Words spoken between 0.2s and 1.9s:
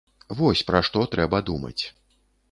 Вось, пра што трэба думаць.